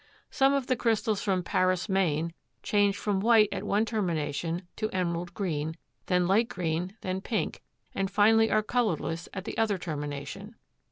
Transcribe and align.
Some 0.31 0.51
of 0.55 0.65
the 0.65 0.75
crystals 0.75 1.21
from 1.21 1.43
Paris, 1.43 1.87
Me., 1.87 2.31
change 2.63 2.97
from 2.97 3.19
white 3.19 3.49
at 3.51 3.63
one 3.65 3.85
termination 3.85 4.63
to 4.77 4.89
emerald 4.89 5.35
green, 5.35 5.77
then 6.07 6.25
light 6.25 6.49
green, 6.49 6.97
then 7.01 7.21
pink, 7.21 7.61
and 7.93 8.09
finally 8.09 8.49
are 8.49 8.63
colorless 8.63 9.29
at 9.31 9.45
the 9.45 9.55
other 9.59 9.77
termination. 9.77 10.55